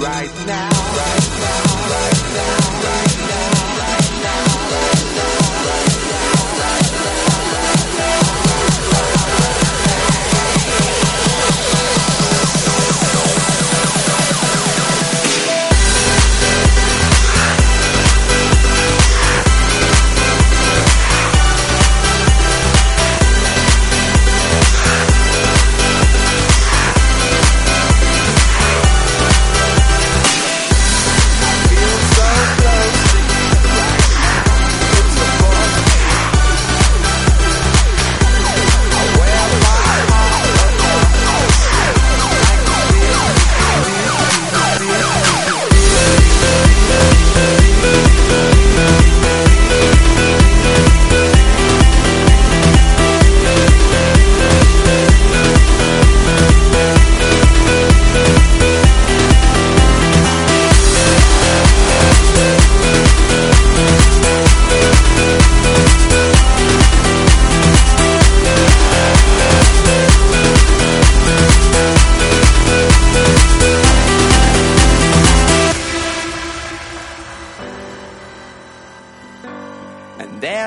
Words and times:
right 0.00 0.46
now. 0.46 0.77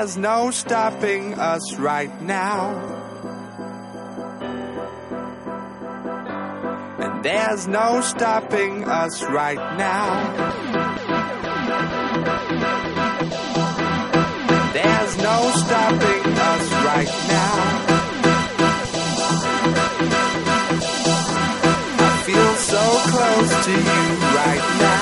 There's 0.00 0.16
no 0.16 0.50
stopping 0.50 1.34
us 1.34 1.76
right 1.76 2.22
now. 2.22 2.70
And 6.98 7.22
there's 7.22 7.68
no 7.68 8.00
stopping 8.00 8.84
us 8.84 9.22
right 9.24 9.76
now. 9.76 10.08
There's 14.72 15.16
no 15.18 15.52
stopping 15.64 16.32
us 16.48 16.72
right 16.88 17.14
now. 17.28 17.86
so 22.56 22.76
close 23.10 23.64
to 23.64 23.70
you 23.72 24.04
right 24.36 24.78
now. 24.80 24.99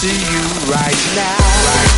to 0.00 0.08
you 0.08 0.42
right 0.70 1.16
now. 1.16 1.95